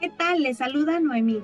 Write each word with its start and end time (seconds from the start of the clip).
¿Qué 0.00 0.10
tal? 0.10 0.42
Les 0.42 0.58
saluda 0.58 1.00
Noemí. 1.00 1.42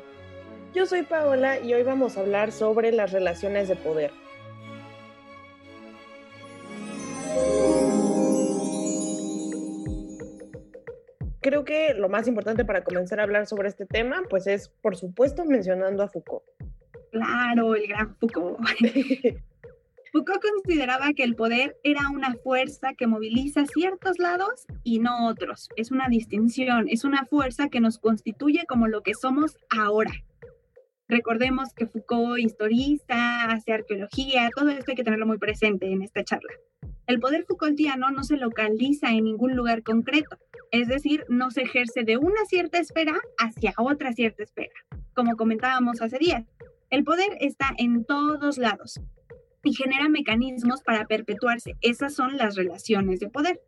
Yo 0.74 0.86
soy 0.86 1.02
Paola 1.02 1.60
y 1.60 1.74
hoy 1.74 1.82
vamos 1.82 2.16
a 2.16 2.20
hablar 2.20 2.52
sobre 2.52 2.92
las 2.92 3.12
relaciones 3.12 3.68
de 3.68 3.76
poder. 3.76 4.12
Creo 11.40 11.64
que 11.64 11.94
lo 11.94 12.08
más 12.08 12.28
importante 12.28 12.64
para 12.64 12.84
comenzar 12.84 13.18
a 13.18 13.22
hablar 13.22 13.46
sobre 13.46 13.68
este 13.68 13.86
tema, 13.86 14.22
pues 14.28 14.46
es, 14.46 14.68
por 14.68 14.96
supuesto, 14.96 15.44
mencionando 15.44 16.02
a 16.02 16.08
Foucault. 16.08 16.44
Claro, 17.10 17.74
el 17.74 17.88
gran 17.88 18.14
Foucault. 18.16 18.58
Foucault 20.12 20.42
consideraba 20.42 21.12
que 21.12 21.22
el 21.22 21.36
poder 21.36 21.76
era 21.84 22.08
una 22.08 22.34
fuerza 22.34 22.94
que 22.94 23.06
moviliza 23.06 23.64
ciertos 23.66 24.18
lados 24.18 24.66
y 24.82 24.98
no 24.98 25.28
otros. 25.28 25.68
Es 25.76 25.92
una 25.92 26.08
distinción, 26.08 26.88
es 26.88 27.04
una 27.04 27.26
fuerza 27.26 27.68
que 27.68 27.78
nos 27.78 27.98
constituye 27.98 28.64
como 28.66 28.88
lo 28.88 29.02
que 29.02 29.14
somos 29.14 29.56
ahora. 29.70 30.10
Recordemos 31.06 31.72
que 31.74 31.86
Foucault 31.86 32.40
historista, 32.40 33.44
hace 33.44 33.72
arqueología, 33.72 34.50
todo 34.54 34.70
esto 34.70 34.90
hay 34.90 34.96
que 34.96 35.04
tenerlo 35.04 35.26
muy 35.26 35.38
presente 35.38 35.86
en 35.92 36.02
esta 36.02 36.24
charla. 36.24 36.52
El 37.06 37.20
poder 37.20 37.44
Foucaultiano 37.44 38.10
no 38.10 38.24
se 38.24 38.36
localiza 38.36 39.10
en 39.10 39.24
ningún 39.24 39.54
lugar 39.54 39.84
concreto, 39.84 40.38
es 40.72 40.88
decir, 40.88 41.24
no 41.28 41.52
se 41.52 41.62
ejerce 41.62 42.02
de 42.02 42.16
una 42.16 42.44
cierta 42.46 42.78
esfera 42.78 43.14
hacia 43.38 43.74
otra 43.76 44.12
cierta 44.12 44.42
esfera. 44.42 44.74
Como 45.14 45.36
comentábamos 45.36 46.02
hace 46.02 46.18
días, 46.18 46.44
el 46.90 47.04
poder 47.04 47.36
está 47.40 47.70
en 47.78 48.04
todos 48.04 48.58
lados, 48.58 49.00
y 49.62 49.74
genera 49.74 50.08
mecanismos 50.08 50.82
para 50.82 51.06
perpetuarse. 51.06 51.76
Esas 51.80 52.14
son 52.14 52.36
las 52.36 52.56
relaciones 52.56 53.20
de 53.20 53.28
poder. 53.28 53.60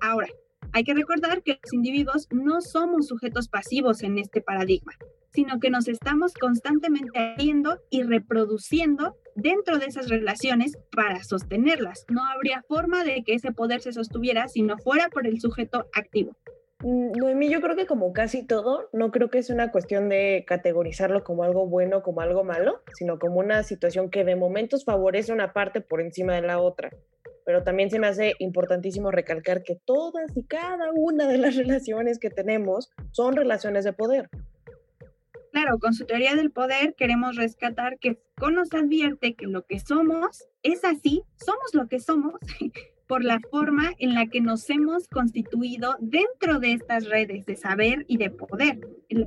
Ahora, 0.00 0.28
hay 0.72 0.84
que 0.84 0.94
recordar 0.94 1.42
que 1.42 1.58
los 1.62 1.72
individuos 1.72 2.28
no 2.30 2.60
somos 2.60 3.06
sujetos 3.06 3.48
pasivos 3.48 4.02
en 4.02 4.18
este 4.18 4.40
paradigma, 4.40 4.92
sino 5.32 5.60
que 5.60 5.70
nos 5.70 5.86
estamos 5.88 6.32
constantemente 6.34 7.18
haciendo 7.18 7.78
y 7.90 8.02
reproduciendo 8.02 9.16
dentro 9.36 9.78
de 9.78 9.86
esas 9.86 10.08
relaciones 10.08 10.78
para 10.90 11.22
sostenerlas. 11.24 12.04
No 12.08 12.24
habría 12.24 12.62
forma 12.68 13.04
de 13.04 13.22
que 13.24 13.34
ese 13.34 13.52
poder 13.52 13.80
se 13.80 13.92
sostuviera 13.92 14.48
si 14.48 14.62
no 14.62 14.78
fuera 14.78 15.08
por 15.08 15.26
el 15.26 15.40
sujeto 15.40 15.86
activo. 15.94 16.36
Mm, 16.82 17.12
Noemí, 17.12 17.48
yo 17.48 17.60
creo 17.60 17.76
que 17.76 17.86
como 17.86 18.12
casi 18.12 18.44
todo, 18.44 18.88
no 18.92 19.12
creo 19.12 19.30
que 19.30 19.38
es 19.38 19.50
una 19.50 19.70
cuestión 19.70 20.08
de 20.08 20.44
categorizarlo 20.46 21.22
como 21.22 21.44
algo 21.44 21.66
bueno, 21.66 22.02
como 22.02 22.20
algo 22.20 22.42
malo, 22.42 22.82
sino 22.94 23.18
como 23.18 23.38
una 23.38 23.62
situación 23.62 24.10
que 24.10 24.24
de 24.24 24.34
momentos 24.34 24.84
favorece 24.84 25.32
una 25.32 25.52
parte 25.52 25.80
por 25.80 26.00
encima 26.00 26.34
de 26.34 26.42
la 26.42 26.60
otra. 26.60 26.90
Pero 27.44 27.62
también 27.62 27.90
se 27.90 27.98
me 27.98 28.08
hace 28.08 28.34
importantísimo 28.38 29.10
recalcar 29.10 29.62
que 29.62 29.76
todas 29.84 30.36
y 30.36 30.44
cada 30.44 30.90
una 30.94 31.28
de 31.28 31.38
las 31.38 31.56
relaciones 31.56 32.18
que 32.18 32.30
tenemos 32.30 32.90
son 33.12 33.36
relaciones 33.36 33.84
de 33.84 33.92
poder. 33.92 34.28
Claro, 35.52 35.78
con 35.78 35.92
su 35.92 36.06
teoría 36.06 36.34
del 36.34 36.50
poder 36.50 36.94
queremos 36.94 37.36
rescatar 37.36 37.98
que 37.98 38.14
Foucault 38.14 38.56
nos 38.56 38.72
advierte 38.72 39.34
que 39.34 39.46
lo 39.46 39.66
que 39.66 39.78
somos 39.78 40.48
es 40.62 40.82
así, 40.84 41.22
somos 41.36 41.74
lo 41.74 41.88
que 41.88 42.00
somos 42.00 42.34
por 43.12 43.24
la 43.24 43.40
forma 43.50 43.92
en 43.98 44.14
la 44.14 44.24
que 44.24 44.40
nos 44.40 44.70
hemos 44.70 45.06
constituido 45.06 45.96
dentro 46.00 46.60
de 46.60 46.72
estas 46.72 47.04
redes 47.10 47.44
de 47.44 47.56
saber 47.56 48.06
y 48.08 48.16
de 48.16 48.30
poder, 48.30 48.80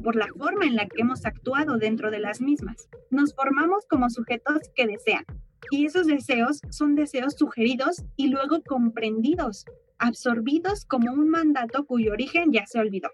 por 0.04 0.16
la 0.16 0.26
forma 0.40 0.66
en 0.66 0.76
la 0.76 0.88
que 0.88 1.02
hemos 1.02 1.24
actuado 1.24 1.78
dentro 1.78 2.10
de 2.10 2.18
las 2.18 2.42
mismas. 2.42 2.90
Nos 3.12 3.36
formamos 3.36 3.86
como 3.88 4.10
sujetos 4.10 4.72
que 4.74 4.88
desean 4.88 5.24
y 5.70 5.86
esos 5.86 6.08
deseos 6.08 6.62
son 6.72 6.96
deseos 6.96 7.36
sugeridos 7.36 8.04
y 8.16 8.30
luego 8.30 8.64
comprendidos, 8.64 9.66
absorbidos 10.00 10.86
como 10.86 11.14
un 11.14 11.30
mandato 11.30 11.86
cuyo 11.86 12.14
origen 12.14 12.52
ya 12.52 12.66
se 12.66 12.80
olvidó. 12.80 13.12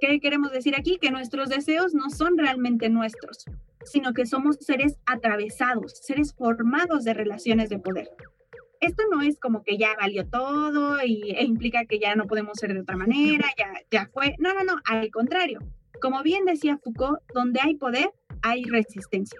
¿Qué 0.00 0.20
queremos 0.20 0.52
decir 0.52 0.76
aquí? 0.78 0.98
Que 1.00 1.10
nuestros 1.10 1.48
deseos 1.48 1.94
no 1.94 2.10
son 2.10 2.38
realmente 2.38 2.90
nuestros, 2.90 3.44
sino 3.82 4.12
que 4.12 4.24
somos 4.24 4.56
seres 4.60 5.00
atravesados, 5.04 5.98
seres 6.00 6.32
formados 6.32 7.02
de 7.02 7.12
relaciones 7.12 7.70
de 7.70 7.80
poder 7.80 8.08
esto 8.80 9.02
no 9.10 9.22
es 9.22 9.38
como 9.38 9.62
que 9.62 9.76
ya 9.76 9.94
valió 10.00 10.26
todo 10.26 11.04
y, 11.04 11.32
e 11.36 11.44
implica 11.44 11.84
que 11.84 11.98
ya 11.98 12.14
no 12.14 12.26
podemos 12.26 12.58
ser 12.58 12.72
de 12.74 12.80
otra 12.80 12.96
manera, 12.96 13.46
ya, 13.58 13.72
ya 13.90 14.10
fue. 14.12 14.34
No, 14.38 14.54
no, 14.54 14.64
no, 14.64 14.76
al 14.86 15.10
contrario. 15.10 15.60
Como 16.00 16.22
bien 16.22 16.46
decía 16.46 16.78
Foucault, 16.82 17.20
donde 17.34 17.60
hay 17.62 17.76
poder, 17.76 18.10
hay 18.42 18.64
resistencia. 18.64 19.38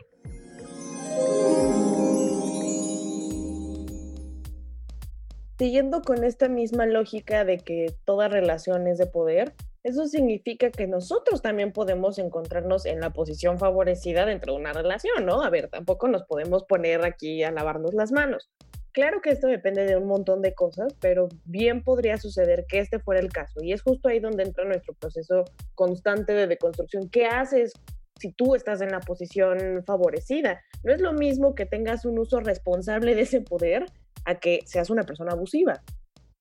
Siguiendo 5.59 6.03
con 6.03 6.25
esta 6.25 6.49
misma 6.49 6.87
lógica 6.87 7.45
de 7.45 7.59
que 7.59 7.95
toda 8.05 8.29
relación 8.29 8.87
es 8.87 8.99
de 8.99 9.07
poder, 9.07 9.55
eso 9.83 10.07
significa 10.07 10.71
que 10.71 10.87
nosotros 10.87 11.41
también 11.41 11.73
podemos 11.73 12.19
encontrarnos 12.19 12.85
en 12.85 13.01
la 13.01 13.11
posición 13.11 13.59
favorecida 13.59 14.27
dentro 14.27 14.53
de 14.53 14.61
una 14.61 14.75
relación, 14.75 15.25
¿no? 15.25 15.43
A 15.43 15.49
ver, 15.49 15.69
tampoco 15.69 16.09
nos 16.09 16.25
podemos 16.25 16.65
poner 16.65 17.05
aquí 17.05 17.43
a 17.43 17.51
lavarnos 17.51 17.95
las 17.95 18.13
manos. 18.13 18.51
Claro 18.93 19.21
que 19.21 19.31
esto 19.31 19.47
depende 19.47 19.85
de 19.85 19.97
un 19.97 20.09
montón 20.09 20.43
de 20.43 20.55
cosas, 20.55 20.95
pero 21.01 21.29
bien 21.45 21.83
podría 21.83 22.19
suceder 22.19 22.67
que 22.69 22.81
este 22.81 22.99
fuera 22.99 23.21
el 23.21 23.29
caso. 23.29 23.63
Y 23.63 23.73
es 23.73 23.83
justo 23.83 24.09
ahí 24.09 24.19
donde 24.19 24.43
entra 24.43 24.65
nuestro 24.65 24.95
proceso 24.95 25.45
constante 25.75 26.33
de 26.33 26.49
deconstrucción. 26.49 27.09
¿Qué 27.09 27.27
haces 27.27 27.73
si 28.19 28.33
tú 28.33 28.57
estás 28.57 28.81
en 28.81 28.91
la 28.91 29.01
posición 29.01 29.85
favorecida? 29.87 30.61
No 30.83 30.93
es 30.93 31.01
lo 31.01 31.13
mismo 31.13 31.55
que 31.55 31.67
tengas 31.67 32.05
un 32.05 32.19
uso 32.19 32.41
responsable 32.41 33.15
de 33.15 33.23
ese 33.23 33.41
poder 33.41 33.87
a 34.25 34.35
que 34.35 34.61
seas 34.67 34.91
una 34.91 35.05
persona 35.05 35.33
abusiva. 35.33 35.83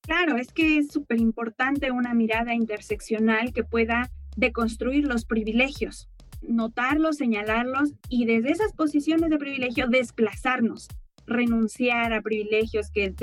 Claro, 0.01 0.37
es 0.37 0.51
que 0.51 0.79
es 0.79 0.87
súper 0.87 1.19
importante 1.19 1.91
una 1.91 2.15
mirada 2.15 2.55
interseccional 2.55 3.53
que 3.53 3.63
pueda 3.63 4.09
deconstruir 4.35 5.05
los 5.05 5.23
privilegios, 5.25 6.09
notarlos, 6.41 7.17
señalarlos 7.17 7.93
y 8.09 8.25
desde 8.25 8.49
esas 8.51 8.73
posiciones 8.73 9.29
de 9.29 9.37
privilegio 9.37 9.87
desplazarnos 9.87 10.87
renunciar 11.29 12.13
a 12.13 12.21
privilegios 12.21 12.91
que 12.91 13.13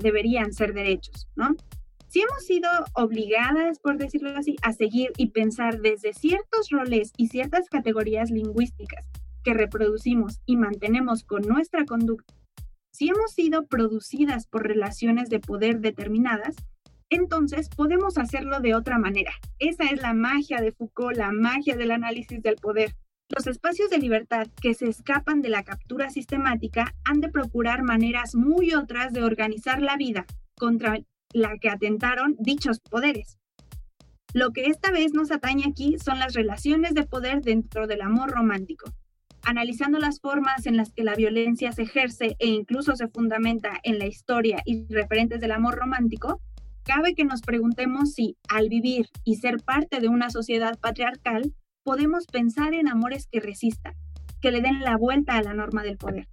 deberían 0.00 0.52
ser 0.52 0.74
derechos, 0.74 1.28
¿no? 1.36 1.56
Si 2.08 2.20
hemos 2.20 2.44
sido 2.44 2.68
obligadas, 2.94 3.80
por 3.80 3.98
decirlo 3.98 4.30
así, 4.36 4.56
a 4.62 4.72
seguir 4.72 5.10
y 5.16 5.30
pensar 5.30 5.80
desde 5.80 6.12
ciertos 6.12 6.70
roles 6.70 7.12
y 7.16 7.26
ciertas 7.26 7.68
categorías 7.68 8.30
lingüísticas 8.30 9.04
que 9.42 9.52
reproducimos 9.52 10.40
y 10.46 10.56
mantenemos 10.56 11.24
con 11.24 11.42
nuestra 11.42 11.84
conducta, 11.84 12.32
si 12.92 13.08
hemos 13.08 13.32
sido 13.32 13.66
producidas 13.66 14.46
por 14.46 14.68
relaciones 14.68 15.28
de 15.28 15.40
poder 15.40 15.80
determinadas, 15.80 16.54
entonces 17.10 17.68
podemos 17.68 18.18
hacerlo 18.18 18.60
de 18.60 18.76
otra 18.76 18.98
manera. 18.98 19.32
Esa 19.58 19.86
es 19.86 20.00
la 20.00 20.14
magia 20.14 20.60
de 20.60 20.70
Foucault, 20.70 21.16
la 21.16 21.32
magia 21.32 21.76
del 21.76 21.90
análisis 21.90 22.40
del 22.40 22.54
poder. 22.54 22.94
Los 23.30 23.46
espacios 23.46 23.88
de 23.88 23.98
libertad 23.98 24.46
que 24.60 24.74
se 24.74 24.86
escapan 24.86 25.40
de 25.40 25.48
la 25.48 25.62
captura 25.62 26.10
sistemática 26.10 26.94
han 27.04 27.20
de 27.20 27.30
procurar 27.30 27.82
maneras 27.82 28.34
muy 28.34 28.74
otras 28.74 29.12
de 29.12 29.22
organizar 29.22 29.80
la 29.80 29.96
vida 29.96 30.26
contra 30.56 30.98
la 31.32 31.56
que 31.58 31.70
atentaron 31.70 32.36
dichos 32.38 32.80
poderes. 32.80 33.38
Lo 34.34 34.50
que 34.50 34.66
esta 34.66 34.90
vez 34.90 35.14
nos 35.14 35.30
atañe 35.30 35.64
aquí 35.66 35.96
son 35.98 36.18
las 36.18 36.34
relaciones 36.34 36.92
de 36.94 37.04
poder 37.04 37.40
dentro 37.40 37.86
del 37.86 38.02
amor 38.02 38.30
romántico. 38.30 38.92
Analizando 39.42 39.98
las 39.98 40.20
formas 40.20 40.66
en 40.66 40.76
las 40.76 40.92
que 40.92 41.04
la 41.04 41.14
violencia 41.14 41.72
se 41.72 41.82
ejerce 41.82 42.36
e 42.38 42.48
incluso 42.48 42.94
se 42.94 43.08
fundamenta 43.08 43.78
en 43.84 43.98
la 43.98 44.06
historia 44.06 44.60
y 44.64 44.86
referentes 44.92 45.40
del 45.40 45.52
amor 45.52 45.76
romántico, 45.76 46.40
cabe 46.82 47.14
que 47.14 47.24
nos 47.24 47.40
preguntemos 47.40 48.12
si, 48.12 48.36
al 48.48 48.68
vivir 48.68 49.08
y 49.24 49.36
ser 49.36 49.58
parte 49.62 50.00
de 50.00 50.08
una 50.08 50.30
sociedad 50.30 50.78
patriarcal, 50.78 51.54
podemos 51.84 52.26
pensar 52.26 52.74
en 52.74 52.88
amores 52.88 53.28
que 53.30 53.40
resistan, 53.40 53.94
que 54.40 54.50
le 54.50 54.60
den 54.60 54.80
la 54.80 54.96
vuelta 54.96 55.36
a 55.36 55.42
la 55.42 55.54
norma 55.54 55.82
del 55.82 55.98
poder. 55.98 56.26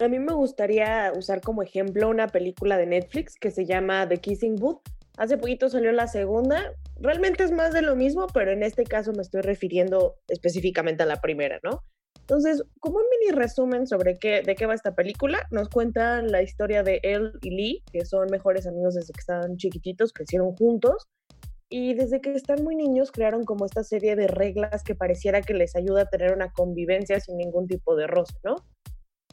A 0.00 0.08
mí 0.08 0.18
me 0.18 0.32
gustaría 0.32 1.12
usar 1.16 1.40
como 1.40 1.62
ejemplo 1.62 2.08
una 2.08 2.28
película 2.28 2.76
de 2.76 2.86
Netflix 2.86 3.34
que 3.36 3.50
se 3.50 3.64
llama 3.64 4.06
The 4.08 4.18
Kissing 4.18 4.56
Booth. 4.56 4.80
Hace 5.16 5.38
poquito 5.38 5.68
salió 5.68 5.90
la 5.90 6.06
segunda. 6.06 6.72
Realmente 7.00 7.42
es 7.42 7.50
más 7.50 7.72
de 7.72 7.82
lo 7.82 7.96
mismo, 7.96 8.26
pero 8.32 8.52
en 8.52 8.62
este 8.62 8.84
caso 8.84 9.12
me 9.12 9.22
estoy 9.22 9.40
refiriendo 9.40 10.16
específicamente 10.28 11.02
a 11.02 11.06
la 11.06 11.20
primera, 11.20 11.58
¿no? 11.64 11.82
Entonces, 12.20 12.62
como 12.78 12.98
un 12.98 13.04
mini 13.10 13.32
resumen 13.32 13.86
sobre 13.86 14.18
qué, 14.18 14.42
de 14.42 14.54
qué 14.54 14.66
va 14.66 14.74
esta 14.74 14.94
película, 14.94 15.46
nos 15.50 15.68
cuenta 15.68 16.20
la 16.22 16.42
historia 16.42 16.82
de 16.82 17.00
él 17.02 17.32
y 17.40 17.50
Lee, 17.50 17.82
que 17.90 18.04
son 18.04 18.28
mejores 18.30 18.66
amigos 18.66 18.94
desde 18.94 19.14
que 19.14 19.20
estaban 19.20 19.56
chiquititos, 19.56 20.12
crecieron 20.12 20.54
juntos, 20.54 21.08
y 21.70 21.94
desde 21.94 22.20
que 22.20 22.32
están 22.32 22.64
muy 22.64 22.76
niños 22.76 23.12
crearon 23.12 23.44
como 23.44 23.66
esta 23.66 23.84
serie 23.84 24.16
de 24.16 24.26
reglas 24.26 24.82
que 24.82 24.94
pareciera 24.94 25.42
que 25.42 25.54
les 25.54 25.76
ayuda 25.76 26.02
a 26.02 26.08
tener 26.08 26.32
una 26.32 26.52
convivencia 26.52 27.20
sin 27.20 27.36
ningún 27.36 27.66
tipo 27.66 27.94
de 27.94 28.06
roce, 28.06 28.38
¿no? 28.42 28.56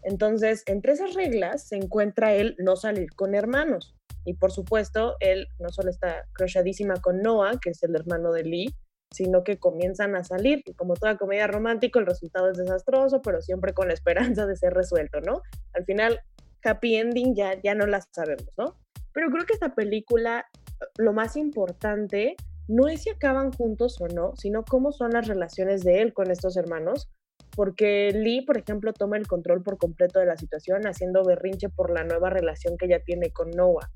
Entonces, 0.04 0.64
entre 0.68 0.94
esas 0.94 1.14
reglas 1.14 1.68
se 1.68 1.78
encuentra 1.78 2.34
el 2.36 2.56
no 2.60 2.76
salir 2.76 3.14
con 3.16 3.36
hermanos. 3.36 3.96
Y 4.26 4.34
por 4.34 4.52
supuesto, 4.52 5.16
él 5.20 5.48
no 5.60 5.70
solo 5.70 5.90
está 5.90 6.26
crushadísima 6.34 6.96
con 7.02 7.22
Noah, 7.22 7.60
que 7.60 7.70
es 7.70 7.82
el 7.84 7.96
hermano 7.96 8.32
de 8.32 8.44
Lee, 8.44 8.76
sino 9.12 9.44
que 9.44 9.58
comienzan 9.58 10.16
a 10.16 10.24
salir. 10.24 10.62
Y 10.66 10.74
como 10.74 10.96
toda 10.96 11.18
comedia 11.18 11.48
romántica, 11.48 12.00
el 12.00 12.06
resultado 12.06 12.52
es 12.52 12.58
desastroso, 12.58 13.22
pero 13.22 13.42
siempre 13.42 13.74
con 13.74 13.88
la 13.88 13.94
esperanza 13.94 14.46
de 14.46 14.58
ser 14.58 14.74
resuelto, 14.74 15.22
¿no? 15.22 15.42
Al 15.74 15.86
final, 15.86 16.20
happy 16.64 16.98
ending 16.98 17.36
ya, 17.36 17.60
ya 17.62 17.76
no 17.76 17.86
las 17.86 18.08
sabemos, 18.12 18.50
¿no? 18.58 18.76
Pero 19.14 19.30
creo 19.30 19.46
que 19.46 19.54
esta 19.54 19.74
película 19.74 20.46
lo 20.98 21.13
más 21.13 21.36
importante 21.36 22.36
no 22.68 22.88
es 22.88 23.04
si 23.04 23.10
acaban 23.10 23.51
juntos 23.51 24.00
o 24.01 24.07
no, 24.07 24.36
sino 24.36 24.63
cómo 24.63 24.92
son 24.92 25.12
las 25.12 25.27
relaciones 25.27 25.83
de 25.83 26.01
él 26.01 26.13
con 26.13 26.31
estos 26.31 26.57
hermanos, 26.57 27.10
porque 27.56 28.12
Lee, 28.12 28.42
por 28.42 28.57
ejemplo, 28.57 28.92
toma 28.94 29.18
el 29.18 29.27
control 29.27 29.63
por 29.63 29.77
completo 29.77 30.19
de 30.19 30.25
la 30.25 30.38
situación, 30.38 30.88
haciendo 30.88 31.24
berrinche 31.24 31.69
por 31.69 31.92
la 31.92 32.04
nueva 32.04 32.30
relación 32.30 32.77
que 32.77 32.86
ella 32.86 33.01
tiene 33.04 33.31
con 33.31 33.51
Noah. 33.51 33.92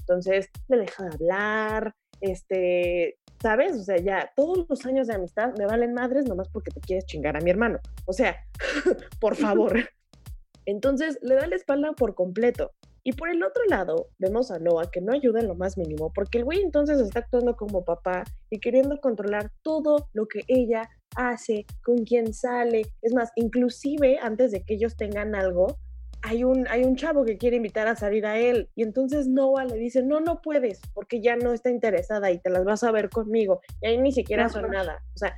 Entonces, 0.00 0.50
le 0.68 0.78
deja 0.78 1.04
de 1.04 1.14
hablar, 1.14 1.94
este, 2.20 3.18
¿sabes? 3.40 3.76
O 3.76 3.84
sea, 3.84 3.96
ya 3.96 4.32
todos 4.34 4.66
los 4.68 4.84
años 4.86 5.06
de 5.06 5.14
amistad 5.14 5.54
me 5.56 5.66
valen 5.66 5.94
madres 5.94 6.26
nomás 6.26 6.48
porque 6.48 6.70
te 6.70 6.80
quieres 6.80 7.06
chingar 7.06 7.36
a 7.36 7.40
mi 7.40 7.50
hermano. 7.50 7.78
O 8.06 8.12
sea, 8.12 8.36
por 9.20 9.36
favor. 9.36 9.74
Entonces, 10.66 11.18
le 11.22 11.34
da 11.34 11.46
la 11.46 11.56
espalda 11.56 11.92
por 11.92 12.14
completo. 12.14 12.72
Y 13.06 13.12
por 13.12 13.28
el 13.28 13.42
otro 13.42 13.62
lado, 13.68 14.08
vemos 14.18 14.50
a 14.50 14.58
Noah 14.58 14.90
que 14.90 15.02
no 15.02 15.12
ayuda 15.12 15.40
en 15.40 15.48
lo 15.48 15.54
más 15.54 15.76
mínimo, 15.76 16.10
porque 16.14 16.38
el 16.38 16.44
güey 16.44 16.62
entonces 16.62 16.98
está 17.00 17.20
actuando 17.20 17.54
como 17.54 17.84
papá 17.84 18.24
y 18.48 18.60
queriendo 18.60 18.98
controlar 18.98 19.50
todo 19.62 20.08
lo 20.14 20.26
que 20.26 20.40
ella 20.48 20.88
hace, 21.14 21.66
con 21.84 22.04
quién 22.04 22.32
sale. 22.32 22.82
Es 23.02 23.12
más, 23.12 23.30
inclusive 23.36 24.18
antes 24.22 24.52
de 24.52 24.64
que 24.64 24.74
ellos 24.74 24.96
tengan 24.96 25.34
algo, 25.34 25.76
hay 26.22 26.42
un, 26.42 26.66
hay 26.68 26.84
un 26.84 26.96
chavo 26.96 27.26
que 27.26 27.36
quiere 27.36 27.56
invitar 27.56 27.86
a 27.86 27.96
salir 27.96 28.24
a 28.24 28.38
él. 28.38 28.70
Y 28.74 28.82
entonces 28.82 29.28
Noah 29.28 29.66
le 29.66 29.76
dice, 29.76 30.02
no, 30.02 30.20
no 30.20 30.40
puedes, 30.40 30.80
porque 30.94 31.20
ya 31.20 31.36
no 31.36 31.52
está 31.52 31.68
interesada 31.68 32.30
y 32.30 32.38
te 32.38 32.48
las 32.48 32.64
vas 32.64 32.82
a 32.84 32.90
ver 32.90 33.10
conmigo. 33.10 33.60
Y 33.82 33.88
ahí 33.88 33.98
ni 33.98 34.12
siquiera 34.12 34.48
son 34.48 34.70
nada. 34.70 35.04
O 35.14 35.18
sea, 35.18 35.36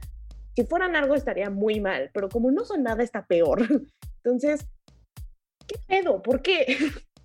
si 0.54 0.64
fueran 0.64 0.94
algo 0.94 1.16
estaría 1.16 1.50
muy 1.50 1.80
mal, 1.80 2.10
pero 2.14 2.28
como 2.28 2.52
no 2.52 2.64
son 2.64 2.84
nada 2.84 3.02
está 3.02 3.26
peor. 3.26 3.58
Entonces, 4.22 4.68
¿qué 5.66 5.76
pedo? 5.88 6.22
¿Por 6.22 6.42
qué? 6.42 6.66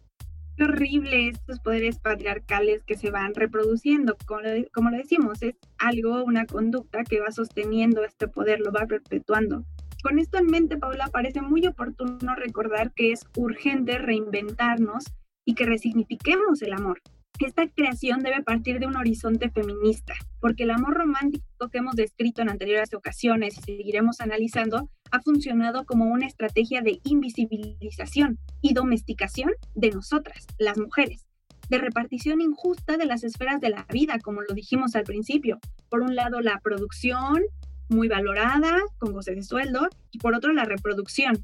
horrible 0.62 1.30
estos 1.30 1.60
poderes 1.60 2.00
patriarcales 2.00 2.84
que 2.84 2.96
se 2.96 3.12
van 3.12 3.34
reproduciendo. 3.36 4.18
Como 4.26 4.42
lo, 4.42 4.50
como 4.74 4.90
lo 4.90 4.98
decimos, 4.98 5.42
es 5.42 5.56
algo, 5.78 6.24
una 6.24 6.46
conducta 6.46 7.04
que 7.04 7.20
va 7.20 7.32
sosteniendo 7.32 8.04
este 8.04 8.28
poder, 8.28 8.60
lo 8.60 8.72
va 8.72 8.86
perpetuando. 8.86 9.66
Con 10.04 10.18
esto 10.18 10.40
en 10.40 10.48
mente, 10.48 10.78
Paula, 10.78 11.10
parece 11.10 11.42
muy 11.42 11.68
oportuno 11.68 12.36
recordar 12.36 12.92
que 12.92 13.12
es 13.12 13.22
urgente 13.36 14.00
reinventarnos 14.00 15.06
y 15.46 15.54
que 15.54 15.66
resignifiquemos 15.66 16.62
el 16.62 16.74
amor. 16.74 17.02
Esta 17.42 17.68
creación 17.68 18.22
debe 18.22 18.44
partir 18.44 18.80
de 18.80 18.86
un 18.86 18.96
horizonte 18.96 19.50
feminista, 19.50 20.14
porque 20.40 20.62
el 20.62 20.70
amor 20.70 20.94
romántico 20.94 21.70
que 21.72 21.80
hemos 21.80 21.96
descrito 21.96 22.44
en 22.44 22.50
anteriores 22.50 22.94
ocasiones 22.94 23.58
y 23.58 23.62
seguiremos 23.62 24.22
analizando 24.22 24.92
ha 25.10 25.22
funcionado 25.22 25.84
como 25.86 26.06
una 26.06 26.28
estrategia 26.28 26.82
de 26.82 27.00
invisibilización 27.04 28.38
y 28.62 28.76
domesticación 28.76 29.54
de 29.74 29.90
nosotras, 29.90 30.46
las 30.60 30.78
mujeres, 30.78 31.26
de 31.68 31.80
repartición 31.80 32.42
injusta 32.42 32.98
de 32.98 33.08
las 33.08 33.24
esferas 33.24 33.60
de 33.60 33.70
la 33.70 33.88
vida, 33.92 34.20
como 34.20 34.42
lo 34.42 34.54
dijimos 34.54 34.96
al 34.96 35.04
principio. 35.04 35.58
Por 35.90 36.02
un 36.02 36.16
lado, 36.16 36.42
la 36.42 36.60
producción, 36.60 37.42
muy 37.90 38.08
valorada, 38.08 38.78
con 39.00 39.14
goce 39.14 39.34
de 39.34 39.42
sueldo, 39.42 39.88
y 40.12 40.20
por 40.20 40.36
otro, 40.36 40.54
la 40.54 40.66
reproducción, 40.66 41.44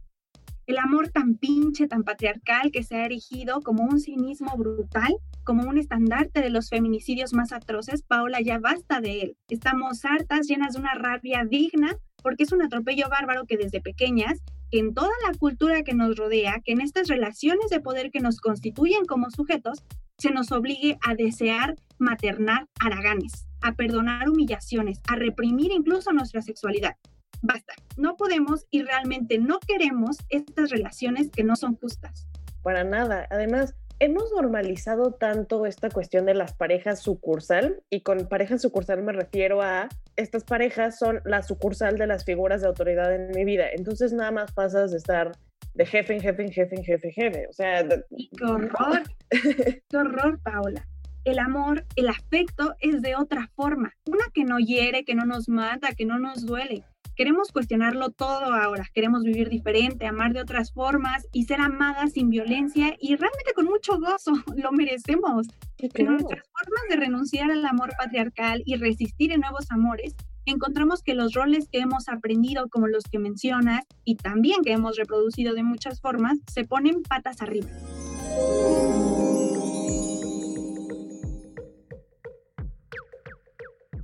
el 0.68 0.78
amor 0.78 1.10
tan 1.10 1.36
pinche, 1.36 1.88
tan 1.88 2.04
patriarcal 2.04 2.72
que 2.72 2.84
se 2.84 2.96
ha 2.96 3.06
erigido 3.06 3.62
como 3.62 3.84
un 3.84 4.00
cinismo 4.00 4.56
brutal, 4.58 5.16
como 5.44 5.68
un 5.68 5.78
estandarte 5.78 6.42
de 6.42 6.50
los 6.50 6.70
feminicidios 6.70 7.34
más 7.34 7.54
atroces, 7.54 8.04
Paola, 8.04 8.42
ya 8.42 8.60
basta 8.60 9.00
de 9.00 9.22
él. 9.22 9.38
Estamos 9.48 10.04
hartas, 10.04 10.46
llenas 10.48 10.74
de 10.74 10.82
una 10.82 10.94
rabia 10.94 11.46
digna, 11.50 11.96
porque 12.22 12.44
es 12.44 12.52
un 12.52 12.62
atropello 12.62 13.08
bárbaro 13.10 13.46
que 13.46 13.56
desde 13.56 13.80
pequeñas, 13.80 14.42
que 14.70 14.80
en 14.80 14.94
toda 14.94 15.12
la 15.26 15.38
cultura 15.38 15.84
que 15.84 15.94
nos 15.94 16.18
rodea, 16.18 16.62
que 16.66 16.74
en 16.74 16.82
estas 16.82 17.08
relaciones 17.08 17.70
de 17.70 17.80
poder 17.80 18.12
que 18.12 18.20
nos 18.20 18.42
constituyen 18.42 19.06
como 19.06 19.32
sujetos, 19.32 19.86
se 20.18 20.32
nos 20.32 20.52
obligue 20.52 20.98
a 21.02 21.16
desear 21.16 21.76
maternar 21.98 22.68
haraganes, 22.82 23.48
a 23.62 23.74
perdonar 23.74 24.30
humillaciones, 24.30 25.00
a 25.08 25.16
reprimir 25.16 25.72
incluso 25.72 26.12
nuestra 26.12 26.42
sexualidad 26.42 26.98
basta, 27.42 27.74
no 27.98 28.16
podemos 28.16 28.66
y 28.72 28.84
realmente 28.84 29.38
no 29.38 29.60
queremos 29.60 30.18
estas 30.30 30.70
relaciones 30.70 31.30
que 31.30 31.44
no 31.44 31.56
son 31.56 31.76
justas. 31.76 32.28
Para 32.62 32.84
nada, 32.84 33.28
además, 33.30 33.76
hemos 34.00 34.32
normalizado 34.32 35.12
tanto 35.14 35.66
esta 35.66 35.90
cuestión 35.90 36.26
de 36.26 36.34
las 36.34 36.54
parejas 36.54 37.02
sucursal, 37.02 37.82
y 37.90 38.02
con 38.02 38.28
parejas 38.28 38.62
sucursal 38.62 39.04
me 39.04 39.14
refiero 39.14 39.62
a 39.62 39.90
estas 40.16 40.44
parejas 40.44 40.98
son 40.98 41.22
la 41.26 41.42
sucursal 41.44 41.98
de 41.98 42.08
las 42.08 42.26
figuras 42.26 42.62
de 42.62 42.68
autoridad 42.68 43.14
en 43.14 43.32
mi 43.32 43.46
vida, 43.46 43.66
entonces 43.72 44.14
nada 44.14 44.32
más 44.32 44.52
pasas 44.52 44.92
de 44.92 44.98
estar 44.98 45.32
de 45.74 45.86
jefe 45.86 46.14
en 46.14 46.22
jefe 46.22 46.44
en 46.44 46.52
jefe 46.52 46.76
en 46.76 46.84
jefe 46.84 47.12
jefe, 47.12 47.48
o 47.48 47.54
sea... 47.54 47.88
qué 47.88 48.46
horror, 48.46 49.04
qué 49.90 49.98
horror, 49.98 50.40
Paola. 50.42 50.88
El 51.24 51.40
amor, 51.40 51.86
el 51.96 52.08
afecto 52.08 52.76
es 52.80 53.02
de 53.02 53.16
otra 53.16 53.50
forma, 53.56 53.94
una 54.06 54.26
que 54.34 54.46
no 54.46 54.60
hiere, 54.60 55.04
que 55.04 55.14
no 55.14 55.26
nos 55.26 55.50
mata, 55.50 55.94
que 55.94 56.06
no 56.06 56.20
nos 56.20 56.46
duele, 56.46 56.84
Queremos 57.18 57.52
cuestionarlo 57.52 58.12
todo 58.12 58.54
ahora, 58.54 58.86
queremos 58.94 59.24
vivir 59.24 59.50
diferente, 59.50 60.06
amar 60.06 60.34
de 60.34 60.42
otras 60.42 60.72
formas 60.72 61.28
y 61.34 61.46
ser 61.46 61.60
amadas 61.60 62.14
sin 62.14 62.30
violencia 62.30 62.96
y 63.00 63.16
realmente 63.16 63.54
con 63.56 63.66
mucho 63.66 64.00
gozo, 64.00 64.34
lo 64.56 64.72
merecemos. 64.72 65.48
En 65.80 66.06
nuestras 66.06 66.44
formas 66.48 66.84
de 66.90 66.96
renunciar 66.96 67.50
al 67.50 67.66
amor 67.66 67.90
patriarcal 67.98 68.62
y 68.68 68.76
resistir 68.76 69.32
en 69.32 69.42
nuevos 69.42 69.66
amores, 69.72 70.16
encontramos 70.46 71.02
que 71.02 71.16
los 71.16 71.34
roles 71.34 71.68
que 71.72 71.80
hemos 71.80 72.08
aprendido, 72.08 72.70
como 72.70 72.86
los 72.86 73.06
que 73.06 73.18
mencionas, 73.18 73.84
y 74.06 74.16
también 74.18 74.62
que 74.64 74.74
hemos 74.74 74.96
reproducido 74.96 75.56
de 75.56 75.64
muchas 75.64 76.00
formas, 76.00 76.38
se 76.54 76.66
ponen 76.66 77.02
patas 77.02 77.42
arriba. 77.42 77.68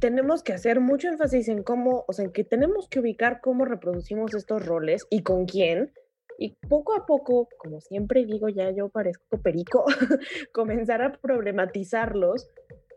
Tenemos 0.04 0.44
que 0.44 0.52
hacer 0.52 0.82
mucho 0.82 1.08
énfasis 1.08 1.48
en 1.48 1.64
cómo, 1.64 2.04
o 2.10 2.12
sea, 2.12 2.26
en 2.26 2.34
que 2.34 2.44
tenemos 2.44 2.90
que 2.90 3.00
ubicar 3.00 3.40
cómo 3.40 3.64
reproducimos 3.64 4.34
estos 4.34 4.66
roles 4.66 5.08
y 5.10 5.24
con 5.24 5.46
quién. 5.46 5.94
Y 6.38 6.58
poco 6.68 6.94
a 6.94 7.06
poco, 7.06 7.48
como 7.58 7.80
siempre 7.80 8.26
digo, 8.26 8.50
ya 8.50 8.70
yo 8.72 8.90
parezco 8.90 9.42
perico, 9.42 9.86
comenzar 10.54 11.02
a 11.04 11.14
problematizarlos 11.14 12.50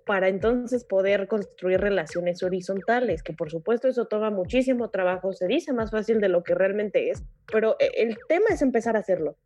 para 0.04 0.26
entonces 0.26 0.84
poder 0.84 1.28
construir 1.28 1.80
relaciones 1.80 2.42
horizontales, 2.42 3.22
que 3.22 3.34
por 3.34 3.52
supuesto 3.52 3.86
eso 3.86 4.06
toma 4.06 4.30
muchísimo 4.30 4.90
trabajo, 4.90 5.32
se 5.32 5.46
dice 5.46 5.72
más 5.72 5.92
fácil 5.92 6.20
de 6.20 6.28
lo 6.28 6.42
que 6.42 6.56
realmente 6.56 7.10
es, 7.10 7.22
pero 7.52 7.76
e, 7.78 8.02
el 8.02 8.18
tema 8.26 8.46
es 8.50 8.62
empezar 8.62 8.96
a 8.96 9.00
hacerlo. 9.00 9.36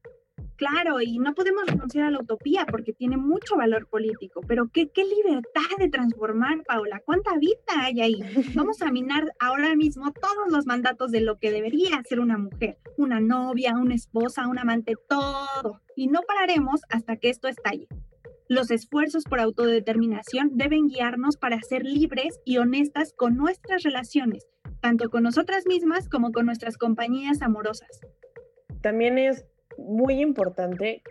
Claro, 0.61 1.01
y 1.01 1.19
no 1.19 1.35
podemos 1.35 1.65
renunciar 1.67 2.05
a 2.05 2.11
la 2.11 2.21
utopía 2.21 2.67
porque 2.71 2.93
tiene 2.93 3.17
mucho 3.17 3.57
valor 3.57 3.87
político, 3.89 4.43
pero 4.47 4.69
qué, 4.71 4.91
qué 4.91 5.05
libertad 5.07 5.63
de 5.79 5.89
transformar, 5.89 6.63
Paola, 6.65 7.01
cuánta 7.03 7.35
vida 7.39 7.57
hay 7.79 8.03
ahí. 8.03 8.21
Vamos 8.55 8.83
a 8.83 8.93
minar 8.93 9.33
ahora 9.41 9.75
mismo 9.75 10.13
todos 10.13 10.53
los 10.53 10.67
mandatos 10.67 11.13
de 11.13 11.23
lo 11.23 11.39
que 11.39 11.51
debería 11.51 12.03
ser 12.07 12.21
una 12.21 12.37
mujer, 12.37 12.77
una 12.99 13.21
novia, 13.21 13.73
una 13.79 13.95
esposa, 13.95 14.49
un 14.49 14.59
amante, 14.59 14.97
todo. 15.09 15.81
Y 15.97 16.09
no 16.09 16.21
pararemos 16.29 16.83
hasta 16.91 17.17
que 17.17 17.31
esto 17.31 17.49
estalle. 17.49 17.89
Los 18.47 18.71
esfuerzos 18.71 19.25
por 19.25 19.41
autodeterminación 19.41 20.59
deben 20.59 20.89
guiarnos 20.89 21.39
para 21.39 21.59
ser 21.63 21.87
libres 21.87 22.39
y 22.45 22.59
honestas 22.59 23.15
con 23.17 23.35
nuestras 23.35 23.83
relaciones, 23.83 24.47
tanto 24.83 25.09
con 25.09 25.23
nosotras 25.23 25.65
mismas 25.67 26.07
como 26.07 26.33
con 26.33 26.45
nuestras 26.45 26.77
compañías 26.77 27.41
amorosas. 27.41 28.01
También 28.83 29.17
es 29.17 29.47
muy 29.81 30.21
importante, 30.21 31.03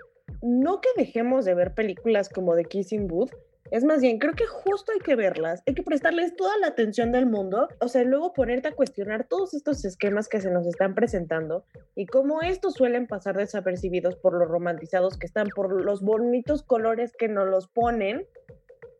no 0.41 0.81
que 0.81 0.89
dejemos 0.95 1.45
de 1.45 1.55
ver 1.55 1.73
películas 1.73 2.29
como 2.29 2.55
The 2.55 2.65
Kissing 2.65 3.07
Booth, 3.07 3.31
es 3.71 3.83
más 3.83 4.01
bien, 4.01 4.17
creo 4.17 4.33
que 4.33 4.47
justo 4.47 4.91
hay 4.91 4.99
que 4.99 5.15
verlas, 5.15 5.61
hay 5.67 5.75
que 5.75 5.83
prestarles 5.83 6.35
toda 6.35 6.57
la 6.57 6.67
atención 6.67 7.11
del 7.11 7.27
mundo, 7.27 7.67
o 7.79 7.87
sea, 7.87 8.03
luego 8.03 8.33
ponerte 8.33 8.69
a 8.69 8.75
cuestionar 8.75 9.27
todos 9.27 9.53
estos 9.53 9.85
esquemas 9.85 10.27
que 10.27 10.41
se 10.41 10.49
nos 10.49 10.65
están 10.65 10.95
presentando 10.95 11.65
y 11.93 12.07
cómo 12.07 12.41
estos 12.41 12.73
suelen 12.73 13.05
pasar 13.05 13.37
desapercibidos 13.37 14.15
por 14.15 14.33
los 14.33 14.47
romantizados 14.47 15.19
que 15.19 15.27
están, 15.27 15.49
por 15.55 15.83
los 15.83 16.01
bonitos 16.01 16.63
colores 16.63 17.13
que 17.15 17.27
nos 17.27 17.47
los 17.47 17.67
ponen, 17.67 18.25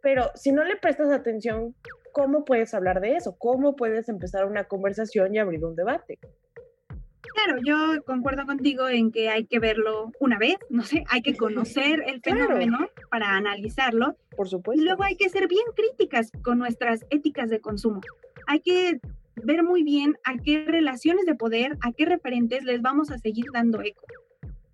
pero 0.04 0.30
si 0.36 0.52
no 0.52 0.64
le 0.64 0.76
prestas 0.76 1.10
atención, 1.10 1.76
¿cómo 2.12 2.46
puedes 2.46 2.74
hablar 2.74 3.02
de 3.02 3.16
eso? 3.16 3.38
¿Cómo 3.40 3.76
puedes 3.76 4.08
empezar 4.08 4.46
una 4.46 4.66
conversación 4.66 5.34
y 5.34 5.40
abrir 5.40 5.66
un 5.66 5.76
debate? 5.76 6.20
Claro, 7.34 7.62
yo 7.64 8.04
concuerdo 8.04 8.46
contigo 8.46 8.88
en 8.88 9.12
que 9.12 9.30
hay 9.30 9.46
que 9.46 9.60
verlo 9.60 10.12
una 10.20 10.38
vez, 10.38 10.58
no 10.70 10.84
sé, 10.84 11.04
hay 11.10 11.22
que 11.22 11.36
conocer 11.36 12.04
el 12.08 12.22
fenómeno 12.24 12.90
para 13.10 13.36
analizarlo. 13.36 14.16
Por 14.36 14.48
supuesto. 14.48 14.82
Y 14.82 14.86
luego 14.86 15.04
hay 15.04 15.16
que 15.16 15.30
ser 15.30 15.48
bien 15.48 15.66
críticas 15.76 16.32
con 16.44 16.60
nuestras 16.60 17.06
éticas 17.10 17.50
de 17.50 17.60
consumo. 17.60 18.02
Hay 18.48 18.62
que 18.62 19.00
ver 19.36 19.64
muy 19.64 19.84
bien 19.84 20.16
a 20.24 20.38
qué 20.38 20.66
relaciones 20.66 21.26
de 21.26 21.36
poder, 21.36 21.78
a 21.82 21.92
qué 21.92 22.06
referentes 22.06 22.64
les 22.64 22.82
vamos 22.82 23.12
a 23.12 23.18
seguir 23.18 23.46
dando 23.54 23.82
eco. 23.82 24.06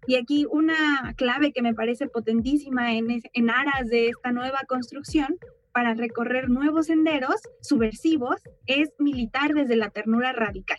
Y 0.07 0.15
aquí 0.15 0.45
una 0.50 1.13
clave 1.17 1.51
que 1.51 1.63
me 1.63 1.74
parece 1.74 2.07
potentísima 2.07 2.93
en, 2.93 3.21
en 3.33 3.50
aras 3.50 3.89
de 3.89 4.09
esta 4.09 4.31
nueva 4.31 4.59
construcción 4.67 5.38
para 5.71 5.93
recorrer 5.93 6.50
nuevos 6.50 6.85
senderos 6.85 7.41
subversivos 7.62 8.41
es 8.65 8.93
militar 9.00 9.53
desde 9.53 9.75
la 9.75 9.89
ternura 9.89 10.31
radical. 10.31 10.77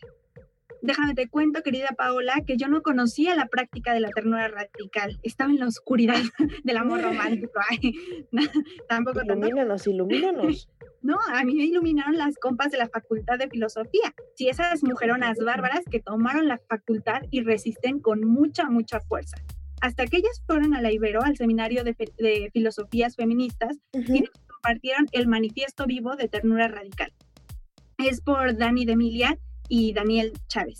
Déjame 0.86 1.14
te 1.14 1.28
cuento, 1.28 1.62
querida 1.64 1.88
Paola, 1.96 2.42
que 2.46 2.56
yo 2.56 2.68
no 2.68 2.80
conocía 2.80 3.34
la 3.34 3.46
práctica 3.46 3.92
de 3.92 3.98
la 3.98 4.10
ternura 4.10 4.46
radical. 4.46 5.18
Estaba 5.24 5.50
en 5.50 5.58
la 5.58 5.66
oscuridad 5.66 6.14
del 6.64 6.76
amor 6.76 7.02
romántico. 7.02 7.60
tampoco 8.88 9.22
ilumínanos, 9.22 9.86
ilumínanos. 9.86 10.68
No, 11.02 11.18
a 11.32 11.44
mí 11.44 11.54
me 11.54 11.62
iluminaron 11.62 12.16
las 12.16 12.36
compas 12.36 12.72
de 12.72 12.78
la 12.78 12.88
Facultad 12.88 13.38
de 13.38 13.48
Filosofía. 13.48 14.12
Sí, 14.34 14.48
esas 14.48 14.82
mujeronas 14.82 15.38
bárbaras 15.38 15.84
que 15.88 16.00
tomaron 16.00 16.48
la 16.48 16.58
facultad 16.58 17.20
y 17.30 17.42
resisten 17.42 18.00
con 18.00 18.24
mucha, 18.24 18.68
mucha 18.68 18.98
fuerza. 19.02 19.36
Hasta 19.80 20.06
que 20.06 20.16
ellas 20.16 20.42
fueron 20.46 20.74
a 20.74 20.82
la 20.82 20.90
Ibero, 20.90 21.22
al 21.22 21.36
seminario 21.36 21.84
de, 21.84 22.50
filosofías 22.52 23.14
feministas, 23.14 23.78
y 23.92 24.22
nos 24.22 24.30
compartieron 24.48 25.06
el 25.12 25.28
manifiesto 25.28 25.86
vivo 25.86 26.16
de 26.16 26.26
ternura 26.26 26.66
radical. 26.66 27.12
Es 27.98 28.20
por 28.20 28.56
Dani 28.56 28.84
de 28.84 28.92
Emilia 28.92 29.38
y 29.68 29.92
Daniel 29.92 30.32
Chávez. 30.48 30.78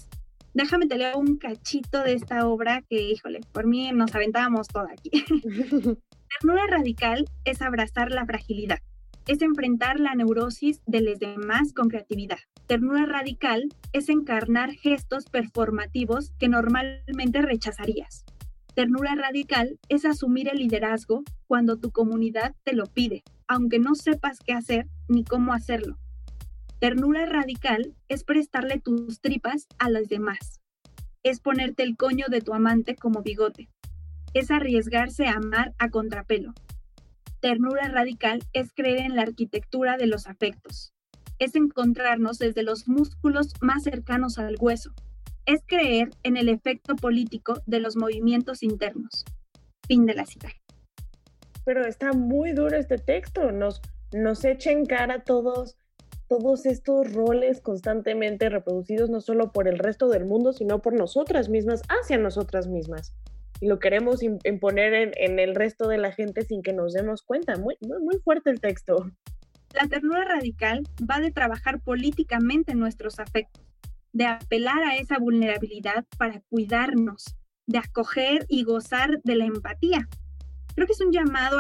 Déjame 0.55 0.87
te 0.87 0.97
leo 0.97 1.19
un 1.19 1.37
cachito 1.37 2.03
de 2.03 2.15
esta 2.15 2.49
obra 2.49 2.83
que, 2.89 3.03
híjole, 3.03 3.41
por 3.53 3.67
mí 3.67 3.93
nos 3.93 4.15
aventábamos 4.15 4.69
toda 4.69 4.89
aquí. 4.91 5.11
ternura 6.41 6.67
radical 6.67 7.27
es 7.45 7.61
abrazar 7.61 8.11
la 8.11 8.25
fragilidad, 8.25 8.79
es 9.27 9.43
enfrentar 9.43 10.01
la 10.01 10.15
neurosis 10.15 10.81
de 10.87 11.03
los 11.03 11.19
demás 11.19 11.73
con 11.75 11.89
creatividad. 11.89 12.39
Ternura 12.67 13.07
radical 13.07 13.69
es 13.93 14.09
encarnar 14.09 14.73
gestos 14.73 15.27
performativos 15.27 16.33
que 16.39 16.49
normalmente 16.49 17.43
rechazarías. 17.43 18.25
Ternura 18.75 19.15
radical 19.15 19.79
es 19.89 20.05
asumir 20.05 20.49
el 20.49 20.59
liderazgo 20.59 21.23
cuando 21.47 21.79
tu 21.79 21.91
comunidad 21.91 22.55
te 22.65 22.75
lo 22.75 22.87
pide, 22.87 23.25
aunque 23.47 23.79
no 23.79 23.95
sepas 23.95 24.39
qué 24.41 24.53
hacer 24.53 24.87
ni 25.09 25.25
cómo 25.25 25.53
hacerlo. 25.53 25.97
Ternura 26.87 27.27
radical 27.27 27.97
es 28.07 28.23
prestarle 28.23 28.79
tus 28.79 29.21
tripas 29.21 29.67
a 29.81 29.91
los 29.91 30.07
demás. 30.09 30.61
Es 31.25 31.41
ponerte 31.41 31.83
el 31.83 31.97
coño 31.97 32.27
de 32.29 32.41
tu 32.41 32.55
amante 32.55 32.95
como 32.95 33.23
bigote. 33.23 33.69
Es 34.35 34.53
arriesgarse 34.53 35.27
a 35.27 35.33
amar 35.33 35.75
a 35.79 35.91
contrapelo. 35.91 36.55
Ternura 37.41 37.89
radical 37.89 38.45
es 38.53 38.73
creer 38.73 39.01
en 39.01 39.17
la 39.17 39.23
arquitectura 39.23 39.97
de 39.97 40.07
los 40.07 40.29
afectos. 40.29 40.95
Es 41.41 41.57
encontrarnos 41.57 42.39
desde 42.39 42.63
los 42.63 42.87
músculos 42.87 43.55
más 43.61 43.83
cercanos 43.83 44.39
al 44.39 44.55
hueso. 44.61 44.93
Es 45.45 45.63
creer 45.67 46.11
en 46.23 46.37
el 46.37 46.49
efecto 46.49 46.95
político 46.95 47.61
de 47.67 47.81
los 47.81 47.97
movimientos 47.97 48.63
internos. 48.63 49.25
Fin 49.89 50.07
de 50.07 50.15
la 50.15 50.25
cita. 50.25 50.51
Pero 51.65 51.85
está 51.85 52.13
muy 52.13 52.53
duro 52.53 52.77
este 52.77 52.99
texto. 52.99 53.51
Nos, 53.51 53.83
nos 54.13 54.45
echa 54.45 54.71
en 54.71 54.87
cara 54.87 55.25
todos, 55.25 55.77
todos 56.29 56.67
estos 56.67 57.13
roles 57.13 57.61
constantemente 57.61 58.49
reproducidos 58.49 59.11
no 59.11 59.21
solo 59.21 59.53
por 59.53 59.69
el 59.69 59.79
resto 59.79 60.09
del 60.09 60.25
mundo, 60.25 60.53
sino 60.53 60.81
por 60.83 60.93
nosotras 60.93 61.49
mismas, 61.49 61.83
hacia 61.89 62.19
nosotras 62.19 62.67
mismas 62.67 63.15
y 63.61 63.67
lo 63.69 63.79
queremos 63.79 64.23
imponer 64.23 65.13
en, 65.17 65.39
el 65.39 65.55
resto 65.55 65.89
de 65.89 65.99
la 65.99 66.13
gente 66.13 66.43
sin 66.43 66.63
que 66.63 66.73
nos 66.73 66.93
demos 66.93 67.23
cuenta. 67.23 67.57
Muy, 67.57 67.77
muy, 67.81 68.19
fuerte 68.23 68.51
el 68.51 68.61
texto. 68.61 69.11
La 69.75 69.89
ternura 69.89 70.25
radical 70.25 70.83
va 71.09 71.21
de 71.21 71.33
trabajar 71.33 71.81
políticamente 71.81 72.75
nuestros 72.75 73.19
afectos, 73.19 73.65
de 74.13 74.27
apelar 74.27 74.83
a 74.83 74.97
esa 74.97 75.19
vulnerabilidad 75.19 76.05
para 76.19 76.41
cuidarnos, 76.49 77.37
de 77.67 77.79
acoger 77.79 78.47
y 78.49 78.65
gozar 78.65 79.21
de 79.23 79.37
la 79.37 79.47
empatía. 79.47 80.09
Creo 80.75 80.87
que 80.87 80.93
es 80.93 81.01
un 81.01 81.13
llamado 81.13 81.59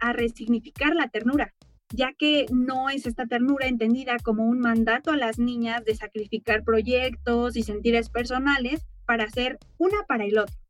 a 0.00 0.12
resignificar 0.12 0.94
la 0.94 1.08
ternura, 1.08 1.54
ya 1.94 2.12
que 2.12 2.46
no 2.50 2.90
es 2.90 3.06
esta 3.06 3.26
ternura 3.26 3.66
entendida 3.66 4.16
como 4.22 4.44
un 4.44 4.60
mandato 4.60 5.12
a 5.12 5.16
las 5.16 5.38
niñas 5.38 5.84
de 5.84 5.94
sacrificar 5.94 6.64
proyectos 6.64 7.56
y 7.56 7.62
sentires 7.62 8.08
personales 8.08 8.86
para 9.06 9.28
ser 9.28 9.58
una 9.78 10.02
para 10.06 10.24
el 10.24 10.38
otro 10.38 10.64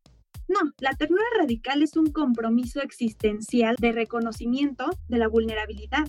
no, 0.47 0.59
la 0.79 0.93
ternura 0.93 1.25
radical 1.39 1.83
es 1.83 1.97
un 1.97 2.13
compromiso 2.13 2.81
existencial 2.83 3.77
de 3.81 3.93
reconocimiento 3.93 4.91
de 5.09 5.19
la 5.19 5.29
vulnerabilidad, 5.29 6.07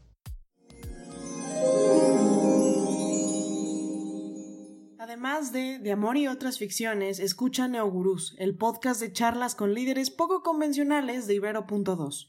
Además 5.00 5.52
de 5.52 5.80
De 5.80 5.92
Amor 5.92 6.18
y 6.18 6.28
otras 6.28 6.60
ficciones, 6.60 7.20
escucha 7.20 7.68
Neogurús, 7.68 8.36
el 8.38 8.56
podcast 8.56 9.02
de 9.02 9.12
charlas 9.12 9.56
con 9.56 9.74
líderes 9.74 10.12
poco 10.12 10.44
convencionales 10.44 11.26
de 11.26 11.34
Ibero.2. 11.34 12.28